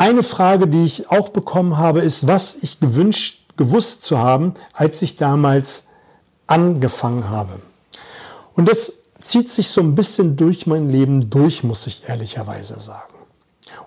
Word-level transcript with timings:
Eine 0.00 0.22
Frage, 0.22 0.66
die 0.66 0.86
ich 0.86 1.10
auch 1.10 1.28
bekommen 1.28 1.76
habe, 1.76 2.00
ist, 2.00 2.26
was 2.26 2.62
ich 2.62 2.80
gewünscht, 2.80 3.44
gewusst 3.58 4.02
zu 4.02 4.16
haben, 4.16 4.54
als 4.72 5.02
ich 5.02 5.18
damals 5.18 5.88
angefangen 6.46 7.28
habe. 7.28 7.60
Und 8.54 8.66
das 8.66 8.94
zieht 9.20 9.50
sich 9.50 9.68
so 9.68 9.82
ein 9.82 9.94
bisschen 9.94 10.38
durch 10.38 10.66
mein 10.66 10.88
Leben 10.88 11.28
durch, 11.28 11.64
muss 11.64 11.86
ich 11.86 12.08
ehrlicherweise 12.08 12.80
sagen. 12.80 13.12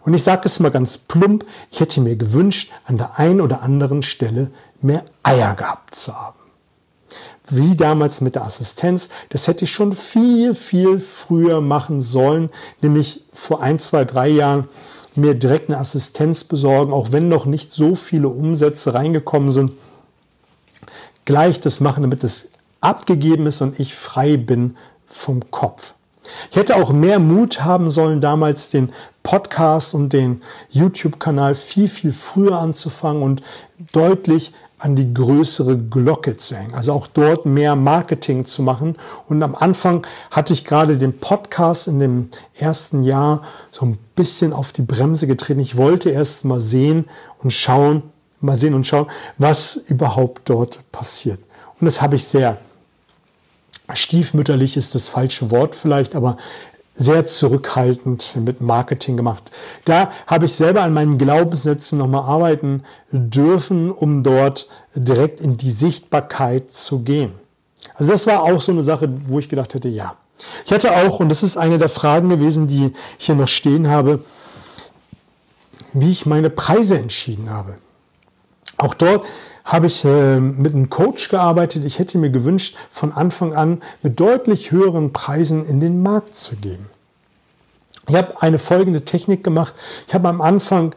Und 0.05 0.13
ich 0.13 0.21
sage 0.21 0.43
es 0.45 0.59
mal 0.59 0.69
ganz 0.69 0.99
plump, 0.99 1.47
ich 1.71 1.79
hätte 1.79 1.99
mir 1.99 2.15
gewünscht, 2.15 2.71
an 2.85 2.99
der 2.99 3.17
einen 3.17 3.41
oder 3.41 3.63
anderen 3.63 4.03
Stelle 4.03 4.51
mehr 4.83 5.03
Eier 5.23 5.55
gehabt 5.55 5.95
zu 5.95 6.15
haben. 6.15 6.37
Wie 7.49 7.75
damals 7.75 8.21
mit 8.21 8.35
der 8.35 8.45
Assistenz, 8.45 9.09
das 9.29 9.47
hätte 9.47 9.65
ich 9.65 9.71
schon 9.71 9.93
viel, 9.93 10.53
viel 10.53 10.99
früher 10.99 11.59
machen 11.59 12.01
sollen, 12.01 12.51
nämlich 12.81 13.23
vor 13.33 13.63
ein, 13.63 13.79
zwei, 13.79 14.05
drei 14.05 14.27
Jahren 14.27 14.69
mir 15.17 15.33
direkt 15.33 15.69
eine 15.69 15.79
Assistenz 15.79 16.43
besorgen, 16.43 16.93
auch 16.93 17.11
wenn 17.11 17.29
noch 17.29 17.45
nicht 17.45 17.71
so 17.71 17.95
viele 17.95 18.29
Umsätze 18.29 18.93
reingekommen 18.93 19.51
sind. 19.51 19.71
Gleich 21.25 21.59
das 21.59 21.79
machen, 21.79 22.03
damit 22.03 22.23
es 22.23 22.51
abgegeben 22.81 23.47
ist 23.47 23.61
und 23.61 23.79
ich 23.79 23.93
frei 23.93 24.37
bin 24.37 24.75
vom 25.07 25.49
Kopf. 25.51 25.93
Ich 26.51 26.57
hätte 26.57 26.75
auch 26.75 26.91
mehr 26.91 27.19
Mut 27.19 27.63
haben 27.63 27.89
sollen, 27.89 28.21
damals 28.21 28.69
den 28.69 28.91
Podcast 29.23 29.93
und 29.93 30.13
den 30.13 30.41
YouTube-Kanal 30.69 31.55
viel, 31.55 31.87
viel 31.87 32.13
früher 32.13 32.59
anzufangen 32.59 33.23
und 33.23 33.41
deutlich 33.91 34.53
an 34.83 34.97
die 34.97 35.13
größere 35.13 35.77
Glocke 35.77 36.35
zu 36.35 36.57
hängen. 36.57 36.73
Also 36.73 36.91
auch 36.91 37.07
dort 37.07 37.45
mehr 37.45 37.77
Marketing 37.77 38.43
zu 38.43 38.61
machen. 38.63 38.97
Und 39.29 39.41
am 39.41 39.55
Anfang 39.55 40.05
hatte 40.29 40.51
ich 40.51 40.65
gerade 40.65 40.97
den 40.97 41.17
Podcast 41.17 41.87
in 41.87 42.01
dem 42.01 42.29
ersten 42.53 43.03
Jahr 43.03 43.43
so 43.71 43.85
ein 43.85 43.97
bisschen 44.13 44.51
auf 44.51 44.73
die 44.73 44.81
Bremse 44.81 45.25
getreten. 45.25 45.61
Ich 45.61 45.77
wollte 45.77 46.09
erst 46.09 46.43
mal 46.43 46.59
sehen 46.59 47.05
und 47.41 47.53
schauen, 47.53 48.03
mal 48.41 48.57
sehen 48.57 48.73
und 48.73 48.85
schauen, 48.85 49.07
was 49.37 49.77
überhaupt 49.77 50.49
dort 50.49 50.91
passiert. 50.91 51.39
Und 51.79 51.85
das 51.85 52.01
habe 52.01 52.17
ich 52.17 52.25
sehr 52.25 52.57
stiefmütterlich 53.93 54.75
ist 54.75 54.95
das 54.95 55.07
falsche 55.07 55.49
Wort 55.49 55.75
vielleicht, 55.75 56.13
aber 56.15 56.35
sehr 56.93 57.25
zurückhaltend 57.25 58.37
mit 58.37 58.61
Marketing 58.61 59.17
gemacht. 59.17 59.51
Da 59.85 60.11
habe 60.27 60.45
ich 60.45 60.55
selber 60.55 60.83
an 60.83 60.93
meinen 60.93 61.17
Glaubenssätzen 61.17 61.97
nochmal 61.97 62.23
arbeiten 62.23 62.83
dürfen, 63.11 63.91
um 63.91 64.21
dort 64.23 64.69
direkt 64.93 65.41
in 65.41 65.57
die 65.57 65.71
Sichtbarkeit 65.71 66.69
zu 66.69 66.99
gehen. 66.99 67.33
Also 67.95 68.11
das 68.11 68.27
war 68.27 68.43
auch 68.43 68.61
so 68.61 68.71
eine 68.71 68.83
Sache, 68.83 69.09
wo 69.27 69.39
ich 69.39 69.49
gedacht 69.49 69.73
hätte, 69.73 69.89
ja. 69.89 70.15
Ich 70.65 70.71
hatte 70.71 70.91
auch, 70.91 71.19
und 71.19 71.29
das 71.29 71.41
ist 71.43 71.57
eine 71.57 71.79
der 71.79 71.89
Fragen 71.89 72.29
gewesen, 72.29 72.67
die 72.67 72.93
ich 73.17 73.25
hier 73.25 73.35
noch 73.35 73.47
stehen 73.47 73.87
habe, 73.87 74.19
wie 75.93 76.11
ich 76.11 76.25
meine 76.25 76.49
Preise 76.49 76.97
entschieden 76.97 77.49
habe. 77.49 77.75
Auch 78.77 78.93
dort 78.93 79.25
habe 79.63 79.87
ich 79.87 80.03
äh, 80.03 80.39
mit 80.39 80.73
einem 80.73 80.89
Coach 80.89 81.29
gearbeitet. 81.29 81.85
Ich 81.85 81.99
hätte 81.99 82.17
mir 82.17 82.29
gewünscht, 82.29 82.75
von 82.89 83.11
Anfang 83.11 83.53
an 83.53 83.81
mit 84.01 84.19
deutlich 84.19 84.71
höheren 84.71 85.13
Preisen 85.13 85.65
in 85.65 85.79
den 85.79 86.03
Markt 86.03 86.35
zu 86.35 86.55
gehen. 86.57 86.87
Ich 88.07 88.15
habe 88.15 88.41
eine 88.41 88.59
folgende 88.59 89.05
Technik 89.05 89.43
gemacht. 89.43 89.73
Ich 90.07 90.13
habe 90.13 90.27
am 90.27 90.41
Anfang 90.41 90.93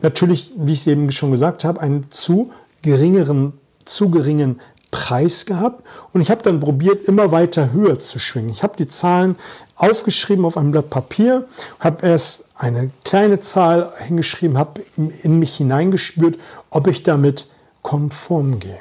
natürlich, 0.00 0.54
wie 0.56 0.72
ich 0.72 0.80
es 0.80 0.86
eben 0.86 1.12
schon 1.12 1.30
gesagt 1.30 1.64
habe, 1.64 1.80
einen 1.80 2.10
zu 2.10 2.50
geringeren, 2.82 3.52
zu 3.84 4.10
geringen 4.10 4.60
Preis 4.90 5.44
gehabt 5.44 5.82
und 6.12 6.20
ich 6.20 6.30
habe 6.30 6.42
dann 6.42 6.60
probiert, 6.60 7.08
immer 7.08 7.32
weiter 7.32 7.72
höher 7.72 7.98
zu 7.98 8.20
schwingen. 8.20 8.50
Ich 8.50 8.62
habe 8.62 8.76
die 8.76 8.86
Zahlen 8.86 9.34
aufgeschrieben 9.74 10.44
auf 10.44 10.56
einem 10.56 10.70
Blatt 10.70 10.88
Papier, 10.88 11.48
habe 11.80 12.06
erst 12.06 12.48
eine 12.54 12.90
kleine 13.02 13.40
Zahl 13.40 13.92
hingeschrieben, 14.06 14.56
habe 14.56 14.82
in 14.96 15.40
mich 15.40 15.56
hineingespürt, 15.56 16.38
ob 16.70 16.86
ich 16.86 17.02
damit 17.02 17.48
konform 17.84 18.58
gehe. 18.58 18.80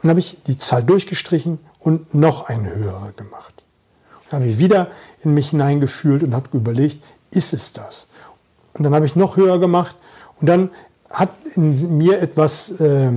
Und 0.00 0.08
habe 0.08 0.20
ich 0.20 0.38
die 0.46 0.56
Zahl 0.56 0.82
durchgestrichen 0.82 1.58
und 1.80 2.14
noch 2.14 2.48
eine 2.48 2.74
höhere 2.74 3.12
gemacht. 3.14 3.64
Und 4.24 4.32
habe 4.32 4.46
ich 4.46 4.58
wieder 4.58 4.88
in 5.22 5.34
mich 5.34 5.50
hineingefühlt 5.50 6.22
und 6.22 6.34
habe 6.34 6.48
überlegt, 6.56 7.04
ist 7.30 7.52
es 7.52 7.74
das? 7.74 8.08
Und 8.72 8.84
dann 8.84 8.94
habe 8.94 9.04
ich 9.04 9.16
noch 9.16 9.36
höher 9.36 9.58
gemacht 9.58 9.96
und 10.40 10.48
dann 10.48 10.70
hat 11.10 11.30
in 11.54 11.96
mir 11.96 12.22
etwas 12.22 12.80
äh, 12.80 13.12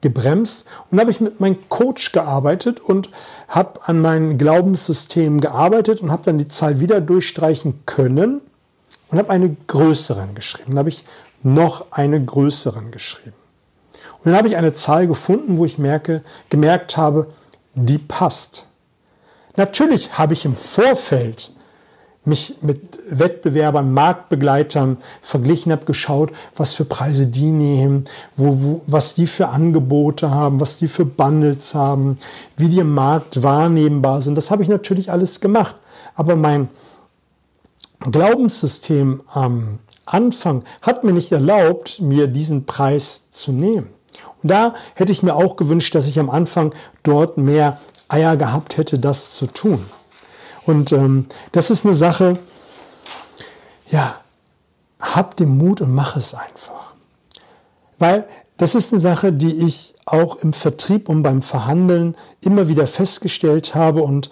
gebremst 0.00 0.68
und 0.90 1.00
habe 1.00 1.10
ich 1.10 1.20
mit 1.20 1.40
meinem 1.40 1.58
Coach 1.68 2.12
gearbeitet 2.12 2.80
und 2.80 3.10
habe 3.48 3.80
an 3.84 4.00
meinem 4.00 4.38
Glaubenssystem 4.38 5.40
gearbeitet 5.40 6.02
und 6.02 6.12
habe 6.12 6.24
dann 6.26 6.38
die 6.38 6.48
Zahl 6.48 6.80
wieder 6.80 7.00
durchstreichen 7.00 7.82
können 7.86 8.40
und 9.08 9.18
habe 9.18 9.30
eine 9.30 9.56
größeren 9.66 10.34
geschrieben. 10.34 10.70
Dann 10.70 10.78
habe 10.78 10.88
ich 10.90 11.04
noch 11.42 11.90
eine 11.90 12.22
größeren 12.22 12.90
geschrieben. 12.90 13.39
Und 14.20 14.26
dann 14.26 14.36
habe 14.36 14.48
ich 14.48 14.56
eine 14.56 14.72
Zahl 14.74 15.06
gefunden, 15.06 15.56
wo 15.56 15.64
ich 15.64 15.78
merke, 15.78 16.22
gemerkt 16.50 16.96
habe, 16.96 17.28
die 17.74 17.98
passt. 17.98 18.66
Natürlich 19.56 20.18
habe 20.18 20.34
ich 20.34 20.44
im 20.44 20.54
Vorfeld 20.54 21.52
mich 22.24 22.56
mit 22.60 22.80
Wettbewerbern, 23.08 23.92
Marktbegleitern 23.92 24.98
verglichen, 25.22 25.72
habe 25.72 25.86
geschaut, 25.86 26.32
was 26.54 26.74
für 26.74 26.84
Preise 26.84 27.26
die 27.26 27.50
nehmen, 27.50 28.04
wo, 28.36 28.56
wo, 28.62 28.82
was 28.86 29.14
die 29.14 29.26
für 29.26 29.48
Angebote 29.48 30.30
haben, 30.30 30.60
was 30.60 30.76
die 30.76 30.88
für 30.88 31.06
Bundles 31.06 31.74
haben, 31.74 32.18
wie 32.56 32.68
die 32.68 32.78
im 32.78 32.92
Markt 32.92 33.42
wahrnehmbar 33.42 34.20
sind. 34.20 34.36
Das 34.36 34.50
habe 34.50 34.62
ich 34.62 34.68
natürlich 34.68 35.10
alles 35.10 35.40
gemacht. 35.40 35.76
Aber 36.14 36.36
mein 36.36 36.68
Glaubenssystem 38.00 39.22
am 39.32 39.78
Anfang 40.04 40.64
hat 40.82 41.04
mir 41.04 41.12
nicht 41.12 41.32
erlaubt, 41.32 42.00
mir 42.00 42.26
diesen 42.26 42.66
Preis 42.66 43.30
zu 43.30 43.52
nehmen. 43.52 43.88
Und 44.42 44.50
da 44.50 44.74
hätte 44.94 45.12
ich 45.12 45.22
mir 45.22 45.34
auch 45.34 45.56
gewünscht, 45.56 45.94
dass 45.94 46.08
ich 46.08 46.18
am 46.18 46.30
Anfang 46.30 46.74
dort 47.02 47.36
mehr 47.38 47.78
Eier 48.08 48.36
gehabt 48.36 48.76
hätte, 48.76 48.98
das 48.98 49.34
zu 49.34 49.46
tun. 49.46 49.84
Und 50.66 50.92
ähm, 50.92 51.26
das 51.52 51.70
ist 51.70 51.84
eine 51.84 51.94
Sache, 51.94 52.38
ja, 53.90 54.20
hab 55.00 55.36
den 55.36 55.56
Mut 55.56 55.80
und 55.80 55.94
mach 55.94 56.16
es 56.16 56.34
einfach. 56.34 56.94
Weil 57.98 58.26
das 58.56 58.74
ist 58.74 58.92
eine 58.92 59.00
Sache, 59.00 59.32
die 59.32 59.66
ich 59.66 59.94
auch 60.04 60.36
im 60.36 60.52
Vertrieb 60.52 61.08
und 61.08 61.22
beim 61.22 61.40
Verhandeln 61.42 62.16
immer 62.44 62.68
wieder 62.68 62.86
festgestellt 62.86 63.74
habe 63.74 64.02
und 64.02 64.30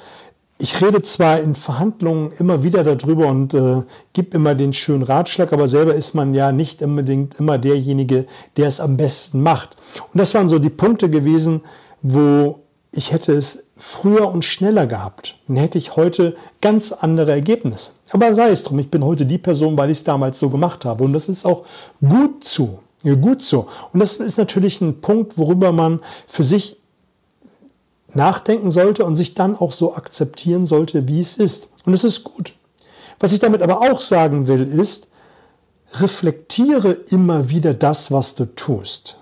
ich 0.59 0.83
rede 0.83 1.03
zwar 1.03 1.41
in 1.41 1.55
Verhandlungen 1.55 2.33
immer 2.39 2.65
wieder 2.65 2.83
darüber 2.83 3.29
und 3.29 3.55
äh, 3.55 3.83
gebe 4.13 4.37
immer 4.37 4.57
den 4.57 4.73
schönen 4.73 5.05
Ratschlag, 5.05 5.53
aber 5.53 5.69
selber 5.69 5.95
ist 5.95 6.15
man 6.15 6.35
ja 6.35 6.51
nicht 6.51 6.83
unbedingt 6.83 7.39
immer 7.39 7.59
derjenige, 7.59 8.27
der 8.57 8.67
es 8.67 8.81
am 8.81 8.97
besten 8.97 9.41
macht. 9.41 9.77
Und 10.13 10.19
das 10.19 10.35
waren 10.35 10.49
so 10.49 10.59
die 10.59 10.71
Punkte 10.71 11.09
gewesen, 11.09 11.63
wo 12.03 12.61
ich 12.91 13.13
hätte 13.13 13.35
es 13.35 13.69
früher 13.77 14.29
und 14.29 14.45
schneller 14.45 14.87
gehabt. 14.87 15.37
Dann 15.47 15.57
hätte 15.59 15.79
ich 15.79 15.95
heute 15.95 16.37
ganz 16.61 16.93
andere 16.93 17.31
Ergebnisse. 17.31 17.93
Aber 18.11 18.35
sei 18.35 18.51
es 18.51 18.65
drum, 18.65 18.79
ich 18.81 18.91
bin 18.91 19.05
heute 19.05 19.27
die 19.27 19.39
Person, 19.39 19.77
weil 19.77 19.91
ich 19.91 19.99
es 19.99 20.05
damals 20.05 20.41
so 20.41 20.51
gemacht 20.51 20.85
habe. 20.85 21.05
Und 21.05 21.13
das 21.13 21.29
ist 21.29 21.45
auch 21.45 21.65
gut. 22.01 22.61
Ja, 23.05 23.15
gut 23.15 23.43
so. 23.43 23.69
Und 23.93 24.01
das 24.01 24.17
ist 24.17 24.39
natürlich 24.39 24.81
ein 24.81 25.01
Punkt, 25.01 25.39
worüber 25.39 25.71
man 25.71 26.01
für 26.27 26.43
sich 26.43 26.79
nachdenken 28.15 28.71
sollte 28.71 29.05
und 29.05 29.15
sich 29.15 29.35
dann 29.35 29.57
auch 29.57 29.73
so 29.73 29.95
akzeptieren 29.95 30.65
sollte, 30.65 31.09
wie 31.09 31.21
es 31.21 31.37
ist. 31.37 31.69
Und 31.85 31.95
es 31.95 32.05
ist 32.05 32.25
gut. 32.25 32.53
Was 33.21 33.33
ich 33.33 33.41
damit 33.41 33.63
aber 33.63 33.81
auch 33.81 34.01
sagen 34.01 34.47
will, 34.49 34.63
ist, 34.63 35.09
reflektiere 35.95 36.93
immer 36.93 37.51
wieder 37.51 37.75
das, 37.75 38.11
was 38.13 38.35
du 38.35 38.45
tust. 38.45 39.19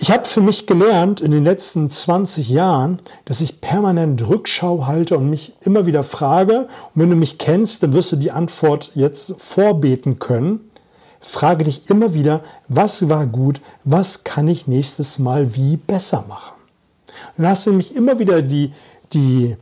Ich 0.00 0.10
habe 0.10 0.24
für 0.24 0.40
mich 0.40 0.66
gelernt 0.66 1.20
in 1.20 1.30
den 1.30 1.44
letzten 1.44 1.88
20 1.88 2.48
Jahren, 2.48 2.98
dass 3.26 3.42
ich 3.42 3.60
permanent 3.60 4.26
Rückschau 4.26 4.86
halte 4.86 5.18
und 5.18 5.28
mich 5.28 5.52
immer 5.60 5.84
wieder 5.84 6.02
frage, 6.02 6.60
und 6.94 7.02
wenn 7.02 7.10
du 7.10 7.16
mich 7.16 7.38
kennst, 7.38 7.82
dann 7.82 7.92
wirst 7.92 8.10
du 8.10 8.16
die 8.16 8.30
Antwort 8.30 8.90
jetzt 8.94 9.34
vorbeten 9.38 10.18
können. 10.18 10.71
Frage 11.24 11.64
dich 11.64 11.88
immer 11.88 12.14
wieder, 12.14 12.42
was 12.66 13.08
war 13.08 13.26
gut, 13.26 13.60
was 13.84 14.24
kann 14.24 14.48
ich 14.48 14.66
nächstes 14.66 15.20
Mal 15.20 15.54
wie 15.54 15.76
besser 15.76 16.24
machen. 16.28 16.54
dann 17.36 17.46
hast 17.46 17.64
du 17.64 17.70
nämlich 17.70 17.94
immer 17.94 18.18
wieder 18.18 18.42
die, 18.42 18.72
die, 19.12 19.56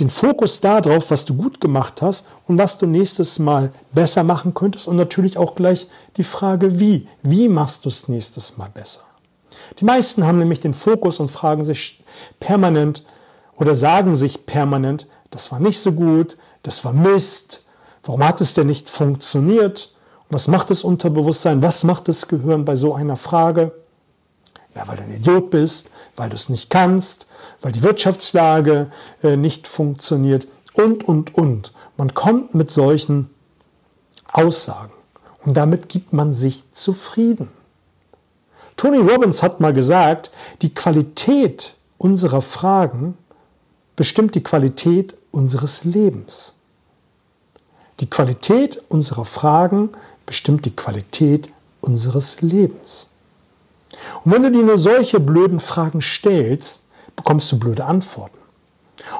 den 0.00 0.08
Fokus 0.08 0.62
darauf, 0.62 1.10
was 1.10 1.26
du 1.26 1.34
gut 1.34 1.60
gemacht 1.60 2.00
hast 2.00 2.28
und 2.48 2.58
was 2.58 2.78
du 2.78 2.86
nächstes 2.86 3.38
Mal 3.38 3.72
besser 3.92 4.24
machen 4.24 4.54
könntest 4.54 4.88
und 4.88 4.96
natürlich 4.96 5.36
auch 5.36 5.54
gleich 5.54 5.86
die 6.16 6.24
Frage, 6.24 6.80
wie. 6.80 7.06
Wie 7.22 7.48
machst 7.48 7.84
du 7.84 7.90
es 7.90 8.08
nächstes 8.08 8.56
Mal 8.56 8.70
besser? 8.72 9.02
Die 9.80 9.84
meisten 9.84 10.26
haben 10.26 10.38
nämlich 10.38 10.60
den 10.60 10.74
Fokus 10.74 11.20
und 11.20 11.30
fragen 11.30 11.62
sich 11.62 12.02
permanent 12.40 13.04
oder 13.56 13.74
sagen 13.74 14.16
sich 14.16 14.46
permanent, 14.46 15.08
das 15.30 15.52
war 15.52 15.60
nicht 15.60 15.78
so 15.78 15.92
gut, 15.92 16.38
das 16.62 16.84
war 16.86 16.94
Mist, 16.94 17.66
warum 18.02 18.24
hat 18.26 18.40
es 18.40 18.54
denn 18.54 18.66
nicht 18.66 18.88
funktioniert? 18.88 19.92
Was 20.32 20.48
macht 20.48 20.70
das 20.70 20.82
Unterbewusstsein? 20.82 21.60
Was 21.60 21.84
macht 21.84 22.08
das 22.08 22.26
Gehirn 22.26 22.64
bei 22.64 22.74
so 22.74 22.94
einer 22.94 23.18
Frage? 23.18 23.72
Ja, 24.74 24.88
weil 24.88 24.96
du 24.96 25.02
ein 25.02 25.14
Idiot 25.14 25.50
bist, 25.50 25.90
weil 26.16 26.30
du 26.30 26.36
es 26.36 26.48
nicht 26.48 26.70
kannst, 26.70 27.26
weil 27.60 27.72
die 27.72 27.82
Wirtschaftslage 27.82 28.90
äh, 29.22 29.36
nicht 29.36 29.68
funktioniert 29.68 30.48
und, 30.72 31.06
und, 31.06 31.34
und. 31.34 31.74
Man 31.98 32.14
kommt 32.14 32.54
mit 32.54 32.70
solchen 32.70 33.28
Aussagen. 34.32 34.94
Und 35.44 35.54
damit 35.54 35.90
gibt 35.90 36.14
man 36.14 36.32
sich 36.32 36.64
zufrieden. 36.72 37.50
Tony 38.78 38.96
Robbins 38.96 39.42
hat 39.42 39.60
mal 39.60 39.74
gesagt, 39.74 40.30
die 40.62 40.72
Qualität 40.72 41.76
unserer 41.98 42.40
Fragen 42.40 43.18
bestimmt 43.96 44.34
die 44.34 44.42
Qualität 44.42 45.14
unseres 45.30 45.84
Lebens. 45.84 46.54
Die 48.00 48.08
Qualität 48.08 48.82
unserer 48.88 49.26
Fragen 49.26 49.90
bestimmt 50.26 50.64
die 50.64 50.74
Qualität 50.74 51.48
unseres 51.80 52.40
Lebens. 52.40 53.10
Und 54.24 54.32
wenn 54.32 54.42
du 54.42 54.50
dir 54.50 54.62
nur 54.62 54.78
solche 54.78 55.20
blöden 55.20 55.60
Fragen 55.60 56.00
stellst, 56.00 56.86
bekommst 57.16 57.50
du 57.52 57.58
blöde 57.58 57.84
Antworten. 57.84 58.38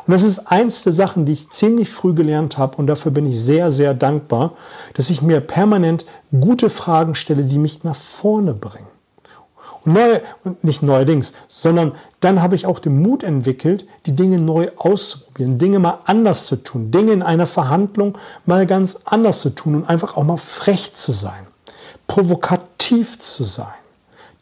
Und 0.06 0.12
das 0.12 0.22
ist 0.22 0.46
eins 0.50 0.84
der 0.84 0.93
Sachen, 0.93 1.25
die 1.25 1.32
ich 1.32 1.50
ziemlich 1.50 1.90
früh 1.90 2.14
gelernt 2.14 2.56
habe 2.58 2.76
und 2.76 2.87
dafür 2.87 3.10
bin 3.10 3.26
ich 3.26 3.38
sehr, 3.40 3.70
sehr 3.72 3.94
dankbar, 3.94 4.52
dass 4.94 5.10
ich 5.10 5.22
mir 5.22 5.40
permanent 5.40 6.06
gute 6.31 6.70
Fragen 6.70 7.14
stelle, 7.14 7.44
die 7.44 7.58
mich 7.58 7.82
nach 7.84 7.96
vorne 7.96 8.54
bringen. 8.54 8.91
Und, 9.84 9.94
neu, 9.94 10.20
nicht 10.62 10.82
neuerdings, 10.82 11.32
sondern 11.49 11.93
dann 12.20 12.40
habe 12.40 12.55
ich 12.55 12.67
auch 12.67 12.79
den 12.79 13.02
Mut 13.02 13.25
entwickelt, 13.25 13.87
die 14.06 14.14
Dinge 14.14 14.38
neu 14.38 14.69
auszuprobieren, 14.76 15.58
Dinge 15.58 15.81
mal 15.81 15.99
anders 16.05 16.46
zu 16.46 16.56
tun, 16.56 16.90
Dinge 16.90 17.12
in 17.12 17.23
einer 17.23 17.46
Verhandlung 17.46 18.17
mal 18.46 18.67
ganz 18.67 19.00
anders 19.05 19.40
zu 19.40 19.50
tun 19.50 19.75
und 19.75 19.88
einfach 19.88 20.17
auch 20.17 20.25
mal 20.25 20.37
frech 20.37 20.94
zu 20.94 21.12
sein, 21.12 21.46
provokativ 22.06 23.19
zu 23.19 23.44
sein, 23.44 23.67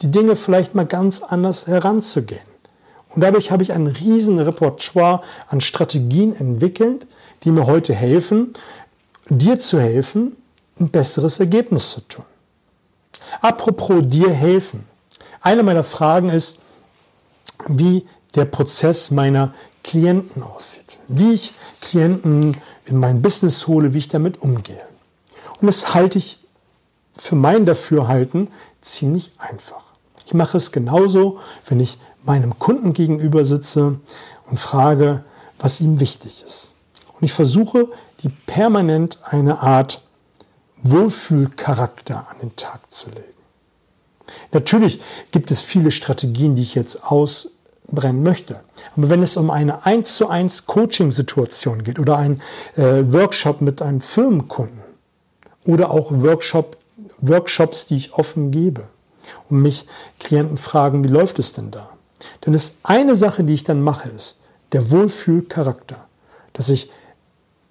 die 0.01 0.11
Dinge 0.11 0.35
vielleicht 0.35 0.75
mal 0.75 0.85
ganz 0.85 1.23
anders 1.23 1.65
heranzugehen. 1.65 2.51
Und 3.09 3.21
dadurch 3.21 3.51
habe 3.51 3.63
ich 3.63 3.73
ein 3.73 3.87
riesen 3.87 4.39
Repertoire 4.39 5.21
an 5.47 5.59
Strategien 5.59 6.33
entwickelt, 6.33 7.07
die 7.43 7.51
mir 7.51 7.65
heute 7.65 7.93
helfen, 7.93 8.53
dir 9.29 9.59
zu 9.59 9.79
helfen, 9.79 10.37
ein 10.79 10.89
besseres 10.89 11.39
Ergebnis 11.39 11.91
zu 11.91 12.01
tun. 12.01 12.25
Apropos 13.41 14.01
dir 14.05 14.29
helfen. 14.29 14.90
Eine 15.41 15.63
meiner 15.63 15.83
Fragen 15.83 16.29
ist, 16.29 16.59
wie 17.67 18.05
der 18.35 18.45
Prozess 18.45 19.11
meiner 19.11 19.53
Klienten 19.83 20.43
aussieht, 20.43 20.99
wie 21.07 21.33
ich 21.33 21.53
Klienten 21.81 22.57
in 22.85 22.97
mein 22.97 23.21
Business 23.21 23.67
hole, 23.67 23.93
wie 23.93 23.97
ich 23.97 24.07
damit 24.07 24.41
umgehe. 24.41 24.85
Und 25.59 25.67
das 25.67 25.93
halte 25.93 26.19
ich 26.19 26.39
für 27.17 27.35
mein 27.35 27.65
Dafürhalten 27.65 28.49
ziemlich 28.81 29.31
einfach. 29.37 29.81
Ich 30.25 30.33
mache 30.33 30.57
es 30.57 30.71
genauso, 30.71 31.39
wenn 31.67 31.79
ich 31.79 31.97
meinem 32.23 32.57
Kunden 32.59 32.93
gegenüber 32.93 33.43
sitze 33.43 33.99
und 34.45 34.59
frage, 34.59 35.23
was 35.59 35.81
ihm 35.81 35.99
wichtig 35.99 36.43
ist. 36.47 36.73
Und 37.13 37.23
ich 37.23 37.33
versuche, 37.33 37.87
die 38.23 38.29
permanent 38.29 39.19
eine 39.23 39.61
Art 39.61 40.03
Wohlfühlcharakter 40.83 42.27
an 42.29 42.39
den 42.41 42.55
Tag 42.55 42.91
zu 42.91 43.09
legen. 43.09 43.40
Natürlich 44.51 45.01
gibt 45.31 45.51
es 45.51 45.61
viele 45.61 45.91
Strategien, 45.91 46.55
die 46.55 46.61
ich 46.61 46.75
jetzt 46.75 47.03
ausbrennen 47.03 48.23
möchte. 48.23 48.61
Aber 48.95 49.09
wenn 49.09 49.23
es 49.23 49.37
um 49.37 49.49
eine 49.49 49.85
1 49.85 50.17
zu 50.17 50.29
1 50.29 50.65
Coaching-Situation 50.65 51.83
geht 51.83 51.99
oder 51.99 52.17
ein 52.17 52.41
äh, 52.75 53.03
Workshop 53.11 53.61
mit 53.61 53.81
einem 53.81 54.01
Firmenkunden 54.01 54.81
oder 55.65 55.91
auch 55.91 56.11
Workshop, 56.11 56.77
Workshops, 57.19 57.87
die 57.87 57.97
ich 57.97 58.13
offen 58.13 58.51
gebe 58.51 58.87
und 59.49 59.61
mich 59.61 59.85
Klienten 60.19 60.57
fragen, 60.57 61.03
wie 61.03 61.09
läuft 61.09 61.39
es 61.39 61.53
denn 61.53 61.71
da? 61.71 61.89
Dann 62.41 62.53
ist 62.53 62.79
eine 62.83 63.15
Sache, 63.15 63.43
die 63.43 63.53
ich 63.53 63.63
dann 63.63 63.81
mache, 63.81 64.09
ist 64.09 64.41
der 64.71 64.91
Wohlfühlcharakter, 64.91 66.07
dass 66.53 66.69
ich 66.69 66.91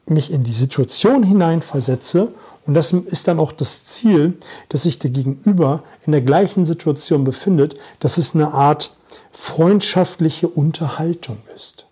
mich 0.06 0.32
in 0.32 0.44
die 0.44 0.52
Situation 0.52 1.22
hineinversetze 1.22 2.28
und 2.66 2.74
das 2.74 2.92
ist 2.92 3.26
dann 3.26 3.38
auch 3.38 3.52
das 3.52 3.84
Ziel, 3.84 4.38
dass 4.68 4.84
sich 4.84 4.98
der 4.98 5.10
Gegenüber 5.10 5.82
in 6.06 6.12
der 6.12 6.20
gleichen 6.20 6.64
Situation 6.64 7.24
befindet, 7.24 7.76
dass 8.00 8.18
es 8.18 8.34
eine 8.34 8.52
Art 8.52 8.96
freundschaftliche 9.32 10.48
Unterhaltung 10.48 11.38
ist. 11.54 11.86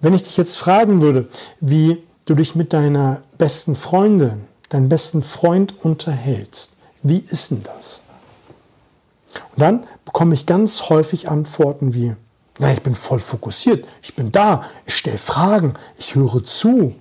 Wenn 0.00 0.14
ich 0.14 0.22
dich 0.24 0.36
jetzt 0.36 0.56
fragen 0.56 1.00
würde, 1.00 1.28
wie 1.60 2.02
du 2.24 2.34
dich 2.34 2.54
mit 2.54 2.72
deiner 2.72 3.22
besten 3.38 3.76
Freundin, 3.76 4.44
deinem 4.68 4.88
besten 4.88 5.22
Freund 5.22 5.74
unterhältst, 5.82 6.76
wie 7.02 7.18
ist 7.18 7.50
denn 7.50 7.62
das? 7.62 8.02
Und 9.54 9.62
dann 9.62 9.84
bekomme 10.04 10.34
ich 10.34 10.46
ganz 10.46 10.88
häufig 10.88 11.28
Antworten 11.28 11.94
wie, 11.94 12.14
na, 12.58 12.72
ich 12.72 12.82
bin 12.82 12.94
voll 12.94 13.20
fokussiert, 13.20 13.86
ich 14.02 14.14
bin 14.14 14.32
da, 14.32 14.64
ich 14.86 14.96
stelle 14.96 15.18
Fragen, 15.18 15.74
ich 15.96 16.14
höre 16.14 16.44
zu. 16.44 16.94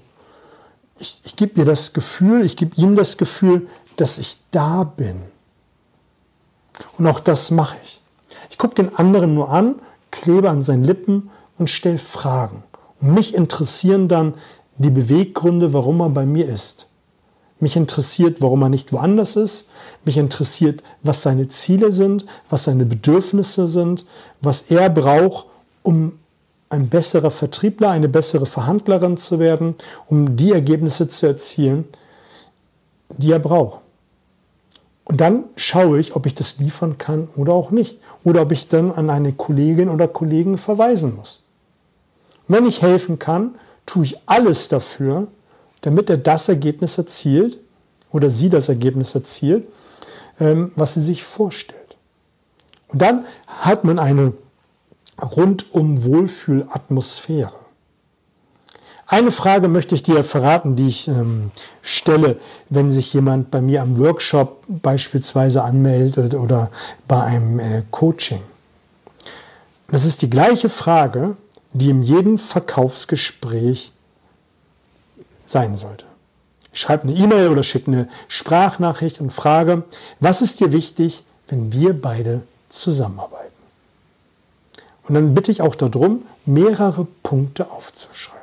Ich, 1.00 1.22
ich 1.24 1.36
gebe 1.36 1.60
mir 1.60 1.66
das 1.66 1.94
Gefühl, 1.94 2.46
ich 2.46 2.56
gebe 2.56 2.76
ihm 2.76 2.96
das 2.96 3.18
Gefühl, 3.18 3.68
dass 3.98 4.18
ich 4.18 4.38
da 4.52 4.84
bin. 4.84 5.22
Und 6.98 7.08
auch 7.08 7.20
das 7.20 7.52
mache 7.52 7.78
ich. 7.84 8.02
Ich 8.50 8.58
gucke 8.58 8.76
den 8.76 8.96
anderen 8.96 9.34
nur 9.34 9.50
an, 9.50 9.76
klebe 10.12 10.50
an 10.50 10.62
seinen 10.62 10.84
Lippen 10.84 11.30
und 11.58 11.70
stelle 11.70 11.98
Fragen. 11.98 12.64
Und 13.02 13.14
mich 13.14 13.36
interessieren 13.36 14.08
dann 14.08 14.36
die 14.78 14.90
Beweggründe, 14.90 15.74
warum 15.74 16.02
er 16.02 16.10
bei 16.10 16.26
mir 16.26 16.48
ist. 16.48 16.88
Mich 17.60 17.76
interessiert, 17.76 18.42
warum 18.42 18.62
er 18.62 18.70
nicht 18.70 18.94
woanders 18.94 19.36
ist. 19.36 19.70
Mich 20.06 20.18
interessiert, 20.18 20.84
was 21.02 21.24
seine 21.24 21.48
Ziele 21.48 21.92
sind, 21.92 22.26
was 22.50 22.66
seine 22.66 22.86
Bedürfnisse 22.86 23.68
sind, 23.68 24.06
was 24.42 24.64
er 24.64 24.90
braucht, 24.90 25.48
um 25.82 26.20
ein 26.70 26.90
besserer 26.90 27.32
Vertriebler, 27.32 27.90
eine 27.90 28.10
bessere 28.10 28.46
Verhandlerin 28.46 29.18
zu 29.18 29.40
werden, 29.40 29.76
um 30.08 30.36
die 30.36 30.52
Ergebnisse 30.52 31.08
zu 31.08 31.28
erzielen, 31.28 31.86
die 33.10 33.32
er 33.32 33.40
braucht. 33.40 33.82
Und 35.06 35.22
dann 35.22 35.46
schaue 35.56 36.00
ich, 36.00 36.18
ob 36.18 36.26
ich 36.26 36.36
das 36.36 36.60
liefern 36.60 36.98
kann 36.98 37.30
oder 37.38 37.54
auch 37.54 37.72
nicht. 37.72 37.98
Oder 38.26 38.42
ob 38.42 38.52
ich 38.52 38.68
dann 38.68 38.92
an 38.92 39.10
eine 39.10 39.32
Kollegin 39.32 39.88
oder 39.88 40.10
Kollegen 40.10 40.58
verweisen 40.58 41.16
muss. 41.16 41.44
Wenn 42.50 42.66
ich 42.66 42.82
helfen 42.82 43.18
kann, 43.18 43.56
tue 43.86 44.04
ich 44.04 44.18
alles 44.26 44.68
dafür, 44.68 45.28
damit 45.80 46.10
er 46.10 46.18
das 46.18 46.50
Ergebnis 46.50 46.98
erzielt 46.98 47.58
oder 48.12 48.30
sie 48.30 48.50
das 48.50 48.68
Ergebnis 48.68 49.16
erzielt, 49.16 49.70
ähm, 50.42 50.72
was 50.76 50.96
sie 50.96 51.02
sich 51.02 51.24
vorstellt. 51.24 51.96
Und 52.90 53.02
dann 53.02 53.26
hat 53.46 53.86
man 53.86 54.00
eine 54.00 54.34
rundum 55.22 56.04
Wohlfühlatmosphäre. 56.04 57.54
Eine 59.10 59.32
Frage 59.32 59.70
möchte 59.70 59.96
ich 59.96 60.04
dir 60.04 60.22
verraten, 60.24 60.76
die 60.76 60.90
ich 60.90 61.08
ähm, 61.08 61.52
stelle, 61.82 62.40
wenn 62.70 62.92
sich 62.92 63.14
jemand 63.14 63.52
bei 63.52 63.62
mir 63.62 63.82
am 63.82 63.98
Workshop 63.98 64.64
beispielsweise 64.68 65.64
anmeldet 65.64 66.36
oder 66.36 66.70
bei 67.08 67.24
einem 67.24 67.60
äh, 67.60 67.84
Coaching. 67.90 68.42
Das 69.88 70.04
ist 70.04 70.22
die 70.22 70.30
gleiche 70.30 70.68
Frage, 70.68 71.38
die 71.72 71.90
in 71.90 72.04
jedem 72.04 72.38
Verkaufsgespräch 72.38 73.94
sein 75.46 75.78
sollte. 75.78 76.04
Ich 76.74 76.82
schreibe 76.82 77.04
eine 77.04 77.14
E-Mail 77.14 77.48
oder 77.48 77.64
schicke 77.64 77.90
eine 77.90 78.10
Sprachnachricht 78.28 79.22
und 79.22 79.32
frage, 79.32 79.84
was 80.20 80.42
ist 80.42 80.60
dir 80.60 80.74
wichtig, 80.74 81.24
wenn 81.48 81.72
wir 81.72 82.00
beide 82.00 82.44
zusammenarbeiten? 82.68 83.57
Und 85.08 85.16
dann 85.16 85.34
bitte 85.34 85.52
ich 85.52 85.62
auch 85.62 85.76
darum, 85.76 86.24
mehrere 86.46 87.08
Punkte 87.24 87.72
aufzuschreiben. 87.72 88.38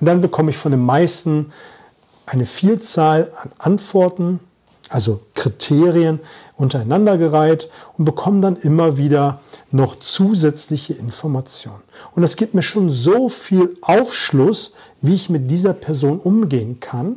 Und 0.00 0.06
dann 0.06 0.20
bekomme 0.20 0.50
ich 0.50 0.56
von 0.56 0.70
den 0.70 0.84
meisten 0.84 1.52
eine 2.26 2.46
Vielzahl 2.46 3.30
an 3.40 3.50
Antworten, 3.58 4.40
also 4.88 5.20
Kriterien 5.34 6.20
untereinandergereiht 6.56 7.68
und 7.98 8.04
bekomme 8.04 8.40
dann 8.40 8.56
immer 8.56 8.96
wieder 8.96 9.40
noch 9.70 9.98
zusätzliche 9.98 10.94
Informationen. 10.94 11.82
Und 12.14 12.22
das 12.22 12.36
gibt 12.36 12.54
mir 12.54 12.62
schon 12.62 12.90
so 12.90 13.28
viel 13.28 13.76
Aufschluss, 13.80 14.74
wie 15.00 15.14
ich 15.14 15.30
mit 15.30 15.50
dieser 15.50 15.72
Person 15.72 16.18
umgehen 16.18 16.80
kann. 16.80 17.08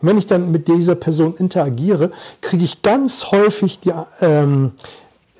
Und 0.00 0.08
wenn 0.08 0.18
ich 0.18 0.26
dann 0.26 0.52
mit 0.52 0.68
dieser 0.68 0.94
Person 0.94 1.36
interagiere, 1.36 2.12
kriege 2.40 2.64
ich 2.64 2.82
ganz 2.82 3.30
häufig 3.30 3.80
die 3.80 3.92
ähm, 4.20 4.72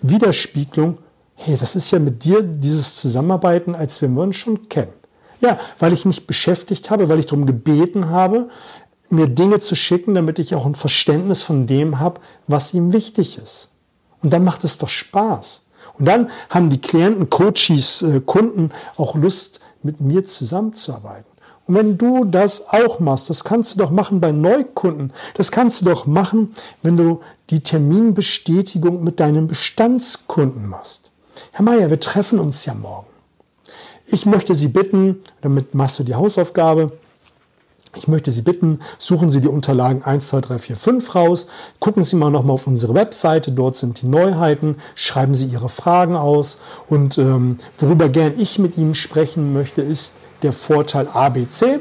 Widerspiegelung, 0.01 0.99
hey, 1.35 1.57
das 1.59 1.77
ist 1.77 1.91
ja 1.91 1.99
mit 1.99 2.25
dir 2.25 2.43
dieses 2.43 2.97
Zusammenarbeiten, 2.97 3.75
als 3.75 4.01
wenn 4.03 4.15
wir 4.15 4.23
uns 4.23 4.37
schon 4.37 4.69
kennen. 4.69 4.93
Ja, 5.41 5.59
weil 5.79 5.93
ich 5.93 6.05
mich 6.05 6.27
beschäftigt 6.27 6.91
habe, 6.91 7.09
weil 7.09 7.19
ich 7.19 7.27
darum 7.27 7.47
gebeten 7.47 8.11
habe, 8.11 8.49
mir 9.11 9.27
Dinge 9.27 9.59
zu 9.59 9.75
schicken, 9.75 10.15
damit 10.15 10.39
ich 10.39 10.55
auch 10.55 10.67
ein 10.67 10.75
Verständnis 10.75 11.43
von 11.43 11.67
dem 11.67 12.01
habe, 12.01 12.21
was 12.47 12.75
ihm 12.75 12.93
wichtig 12.93 13.39
ist. 13.39 13.71
Und 14.23 14.33
dann 14.33 14.45
macht 14.45 14.65
es 14.65 14.79
doch 14.79 14.89
Spaß. 14.89 15.67
Und 15.99 16.07
dann 16.07 16.31
haben 16.49 16.71
die 16.71 16.81
Klienten, 16.81 17.29
Coaches, 17.29 18.03
äh, 18.03 18.21
Kunden 18.21 18.71
auch 18.97 19.15
Lust, 19.15 19.61
mit 19.83 20.01
mir 20.01 20.25
zusammenzuarbeiten. 20.25 21.31
Und 21.67 21.75
wenn 21.77 21.99
du 21.99 22.25
das 22.25 22.69
auch 22.71 23.01
machst, 23.01 23.31
das 23.31 23.45
kannst 23.45 23.75
du 23.75 23.79
doch 23.79 23.91
machen 23.91 24.21
bei 24.21 24.33
Neukunden, 24.33 25.13
das 25.35 25.53
kannst 25.53 25.81
du 25.81 25.87
doch 25.87 26.07
machen, 26.07 26.55
wenn 26.83 26.97
du 26.97 27.21
die 27.51 27.61
Terminbestätigung 27.61 29.05
mit 29.05 29.21
deinen 29.21 29.49
Bestandskunden 29.49 30.69
machst. 30.69 31.12
Herr 31.53 31.65
Meier, 31.65 31.91
wir 31.91 32.01
treffen 32.01 32.39
uns 32.39 32.65
ja 32.65 32.75
morgen. 32.75 33.07
Ich 34.07 34.27
möchte 34.27 34.55
Sie 34.55 34.69
bitten, 34.69 35.23
damit 35.41 35.75
machst 35.75 35.99
du 35.99 36.05
die 36.05 36.15
Hausaufgabe, 36.15 36.93
Ich 37.95 38.09
möchte 38.09 38.31
Sie 38.31 38.41
bitten, 38.41 38.81
suchen 38.99 39.31
Sie 39.31 39.43
die 39.43 39.49
Unterlagen 39.49 40.03
1, 40.03 40.29
2, 40.29 40.41
3, 40.41 40.59
4, 40.59 40.77
5 40.77 41.15
raus, 41.15 41.47
gucken 41.79 42.05
Sie 42.05 42.17
mal 42.17 42.31
nochmal 42.31 42.55
auf 42.55 42.67
unsere 42.67 42.95
Webseite, 42.95 43.53
dort 43.53 43.77
sind 43.77 44.01
die 44.01 44.07
Neuheiten, 44.07 44.77
schreiben 44.95 45.35
Sie 45.35 45.47
Ihre 45.47 45.69
Fragen 45.69 46.17
aus. 46.17 46.59
Und 46.89 47.19
ähm, 47.19 47.59
worüber 47.79 48.09
gern 48.09 48.41
ich 48.41 48.59
mit 48.59 48.79
Ihnen 48.79 48.95
sprechen 48.95 49.53
möchte, 49.53 49.83
ist 49.83 50.15
der 50.43 50.55
Vorteil 50.55 51.07
ABC 51.07 51.81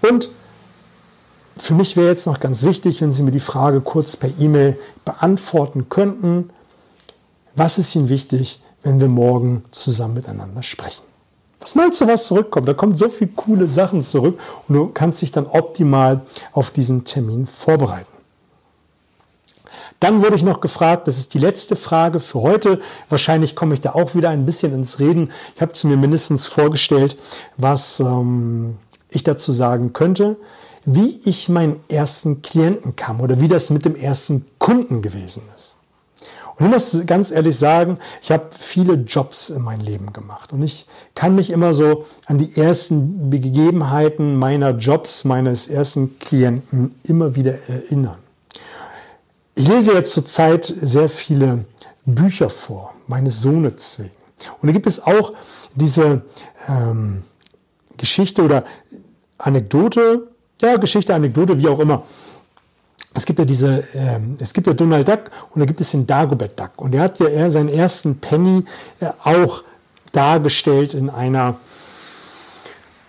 und 0.00 0.30
für 1.56 1.74
mich 1.74 1.96
wäre 1.96 2.06
jetzt 2.08 2.26
noch 2.26 2.38
ganz 2.38 2.62
wichtig, 2.62 3.00
wenn 3.00 3.12
Sie 3.12 3.24
mir 3.24 3.32
die 3.32 3.40
Frage 3.40 3.80
kurz 3.80 4.16
per 4.16 4.30
E-Mail 4.38 4.78
beantworten 5.04 5.88
könnten. 5.88 6.50
Was 7.56 7.78
ist 7.78 7.94
Ihnen 7.96 8.08
wichtig, 8.08 8.62
wenn 8.88 9.00
wir 9.00 9.08
morgen 9.08 9.64
zusammen 9.70 10.14
miteinander 10.14 10.62
sprechen? 10.62 11.02
Was 11.60 11.74
meinst 11.74 12.00
du, 12.00 12.06
was 12.06 12.26
zurückkommt? 12.26 12.66
Da 12.66 12.72
kommen 12.72 12.96
so 12.96 13.10
viele 13.10 13.30
coole 13.36 13.68
Sachen 13.68 14.00
zurück 14.00 14.40
und 14.66 14.74
du 14.74 14.86
kannst 14.86 15.20
dich 15.20 15.30
dann 15.30 15.46
optimal 15.46 16.22
auf 16.52 16.70
diesen 16.70 17.04
Termin 17.04 17.46
vorbereiten. 17.46 18.06
Dann 20.00 20.22
wurde 20.22 20.36
ich 20.36 20.42
noch 20.42 20.60
gefragt, 20.60 21.06
das 21.06 21.18
ist 21.18 21.34
die 21.34 21.38
letzte 21.38 21.76
Frage 21.76 22.20
für 22.20 22.40
heute. 22.40 22.80
Wahrscheinlich 23.10 23.54
komme 23.56 23.74
ich 23.74 23.80
da 23.82 23.92
auch 23.92 24.14
wieder 24.14 24.30
ein 24.30 24.46
bisschen 24.46 24.72
ins 24.72 25.00
Reden. 25.00 25.32
Ich 25.56 25.60
habe 25.60 25.72
zu 25.72 25.88
mir 25.88 25.96
mindestens 25.96 26.46
vorgestellt, 26.46 27.18
was 27.58 28.00
ähm, 28.00 28.78
ich 29.10 29.24
dazu 29.24 29.52
sagen 29.52 29.92
könnte, 29.92 30.36
wie 30.86 31.20
ich 31.24 31.48
meinen 31.50 31.80
ersten 31.90 32.40
Klienten 32.40 32.96
kam 32.96 33.20
oder 33.20 33.40
wie 33.40 33.48
das 33.48 33.68
mit 33.68 33.84
dem 33.84 33.96
ersten 33.96 34.46
Kunden 34.58 35.02
gewesen 35.02 35.42
ist. 35.56 35.77
Und 36.58 36.66
ich 36.66 36.72
muss 36.72 37.06
ganz 37.06 37.30
ehrlich 37.30 37.56
sagen, 37.56 37.98
ich 38.20 38.32
habe 38.32 38.48
viele 38.50 38.94
Jobs 38.94 39.50
in 39.50 39.62
meinem 39.62 39.82
Leben 39.82 40.12
gemacht 40.12 40.52
und 40.52 40.62
ich 40.62 40.86
kann 41.14 41.36
mich 41.36 41.50
immer 41.50 41.72
so 41.72 42.04
an 42.26 42.38
die 42.38 42.56
ersten 42.56 43.30
Begebenheiten 43.30 44.36
meiner 44.36 44.70
Jobs, 44.70 45.24
meines 45.24 45.68
ersten 45.68 46.18
Klienten 46.18 46.96
immer 47.04 47.36
wieder 47.36 47.54
erinnern. 47.68 48.18
Ich 49.54 49.68
lese 49.68 49.92
jetzt 49.92 50.12
zurzeit 50.12 50.64
sehr 50.64 51.08
viele 51.08 51.64
Bücher 52.04 52.50
vor, 52.50 52.92
meines 53.06 53.40
Sohnes 53.40 53.98
wegen. 53.98 54.10
Und 54.60 54.68
da 54.68 54.72
gibt 54.72 54.86
es 54.86 55.04
auch 55.04 55.32
diese 55.74 56.22
ähm, 56.68 57.22
Geschichte 57.96 58.42
oder 58.42 58.64
Anekdote, 59.36 60.28
ja, 60.60 60.76
Geschichte, 60.76 61.14
Anekdote, 61.14 61.58
wie 61.58 61.68
auch 61.68 61.78
immer, 61.78 62.04
es 63.14 63.26
gibt 63.26 63.38
ja 63.38 63.44
diese, 63.44 63.78
äh, 63.94 64.20
es 64.38 64.52
gibt 64.52 64.66
ja 64.66 64.74
Donald 64.74 65.08
Duck 65.08 65.24
und 65.50 65.60
da 65.60 65.66
gibt 65.66 65.80
es 65.80 65.90
den 65.90 66.06
Dagobert 66.06 66.58
Duck. 66.58 66.70
Und 66.76 66.94
er 66.94 67.02
hat 67.02 67.18
ja 67.18 67.26
er 67.26 67.50
seinen 67.50 67.68
ersten 67.68 68.18
Penny 68.18 68.64
äh, 69.00 69.10
auch 69.24 69.64
dargestellt 70.12 70.94
in 70.94 71.10
einer 71.10 71.56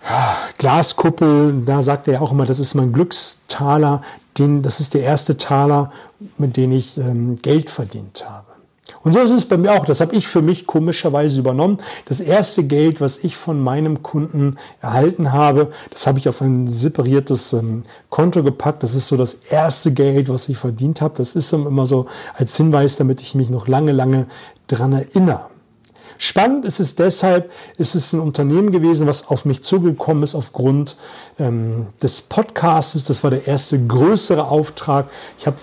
ja, 0.08 0.36
Glaskuppel. 0.58 1.62
Da 1.64 1.82
sagt 1.82 2.08
er 2.08 2.14
ja 2.14 2.20
auch 2.20 2.32
immer, 2.32 2.46
das 2.46 2.58
ist 2.58 2.74
mein 2.74 2.92
Glückstaler, 2.92 4.02
den, 4.38 4.62
das 4.62 4.80
ist 4.80 4.94
der 4.94 5.02
erste 5.02 5.36
Taler, 5.36 5.92
mit 6.38 6.56
dem 6.56 6.72
ich 6.72 6.98
ähm, 6.98 7.36
Geld 7.40 7.70
verdient 7.70 8.28
habe. 8.28 8.49
Und 9.02 9.14
so 9.14 9.20
ist 9.20 9.30
es 9.30 9.46
bei 9.46 9.56
mir 9.56 9.72
auch. 9.72 9.86
Das 9.86 10.00
habe 10.00 10.14
ich 10.14 10.26
für 10.26 10.42
mich 10.42 10.66
komischerweise 10.66 11.40
übernommen. 11.40 11.78
Das 12.04 12.20
erste 12.20 12.64
Geld, 12.64 13.00
was 13.00 13.24
ich 13.24 13.34
von 13.34 13.60
meinem 13.60 14.02
Kunden 14.02 14.56
erhalten 14.82 15.32
habe, 15.32 15.72
das 15.90 16.06
habe 16.06 16.18
ich 16.18 16.28
auf 16.28 16.42
ein 16.42 16.68
separiertes 16.68 17.54
ähm, 17.54 17.84
Konto 18.10 18.42
gepackt. 18.42 18.82
Das 18.82 18.94
ist 18.94 19.08
so 19.08 19.16
das 19.16 19.34
erste 19.34 19.92
Geld, 19.92 20.28
was 20.28 20.48
ich 20.48 20.58
verdient 20.58 21.00
habe. 21.00 21.14
Das 21.16 21.34
ist 21.34 21.52
immer 21.52 21.86
so 21.86 22.06
als 22.34 22.56
Hinweis, 22.56 22.96
damit 22.96 23.22
ich 23.22 23.34
mich 23.34 23.48
noch 23.48 23.68
lange, 23.68 23.92
lange 23.92 24.26
dran 24.66 24.92
erinnere. 24.92 25.49
Spannend 26.22 26.66
ist 26.66 26.80
es 26.80 26.96
deshalb, 26.96 27.50
ist 27.78 27.94
es 27.94 28.12
ein 28.12 28.20
Unternehmen 28.20 28.72
gewesen, 28.72 29.06
was 29.06 29.28
auf 29.28 29.46
mich 29.46 29.62
zugekommen 29.62 30.22
ist 30.22 30.34
aufgrund 30.34 30.98
ähm, 31.38 31.86
des 32.02 32.20
Podcasts. 32.20 33.04
Das 33.04 33.24
war 33.24 33.30
der 33.30 33.46
erste 33.46 33.86
größere 33.86 34.46
Auftrag. 34.46 35.08
Ich 35.38 35.46
habe 35.46 35.56